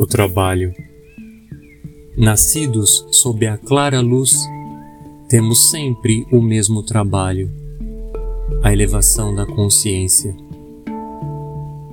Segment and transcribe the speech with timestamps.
[0.00, 0.72] o trabalho.
[2.16, 4.32] Nascidos sob a clara luz,
[5.28, 7.52] temos sempre o mesmo trabalho,
[8.62, 10.34] a elevação da consciência.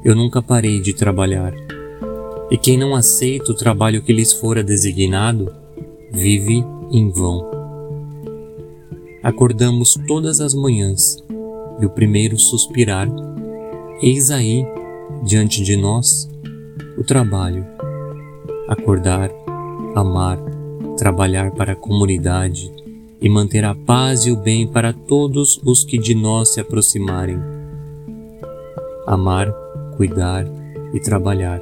[0.05, 1.53] Eu nunca parei de trabalhar,
[2.49, 5.53] e quem não aceita o trabalho que lhes fora designado,
[6.09, 7.45] vive em vão.
[9.21, 11.17] Acordamos todas as manhãs
[11.81, 13.09] e o primeiro suspirar,
[14.01, 14.65] eis aí,
[15.25, 16.29] diante de nós,
[16.97, 17.75] o trabalho.
[18.67, 19.31] Acordar,
[19.95, 20.37] amar,
[20.97, 22.69] trabalhar para a comunidade
[23.21, 27.39] e manter a paz e o bem para todos os que de nós se aproximarem.
[29.05, 29.49] Amar,
[29.95, 30.45] cuidar
[30.93, 31.61] e trabalhar.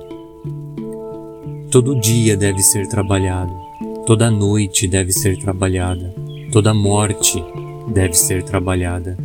[1.70, 3.54] Todo dia deve ser trabalhado,
[4.08, 6.12] toda noite deve ser trabalhada,
[6.52, 7.44] toda morte
[7.88, 9.16] deve ser trabalhada.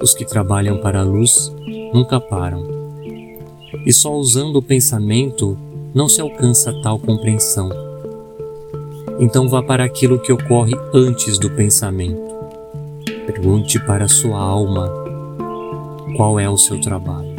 [0.00, 1.54] Os que trabalham para a luz
[1.92, 2.66] nunca param.
[3.84, 5.67] E só usando o pensamento
[5.98, 7.68] não se alcança tal compreensão.
[9.18, 12.22] Então vá para aquilo que ocorre antes do pensamento.
[13.26, 14.88] Pergunte para a sua alma
[16.16, 17.34] qual é o seu trabalho,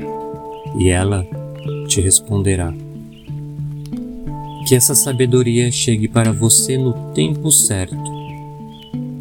[0.77, 1.25] e ela
[1.87, 2.73] te responderá.
[4.67, 7.95] Que essa sabedoria chegue para você no tempo certo.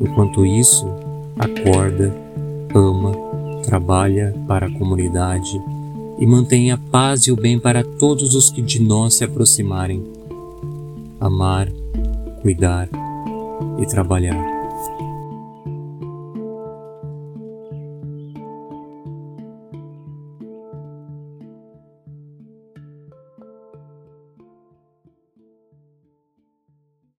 [0.01, 0.85] Enquanto isso,
[1.39, 2.13] acorda,
[2.75, 3.13] ama
[3.63, 5.63] trabalha para a comunidade
[6.19, 10.05] e mantenha a paz e o bem para todos os que de nós se aproximarem.
[11.21, 11.69] Amar,
[12.43, 12.89] cuidar
[13.81, 14.58] e trabalhar.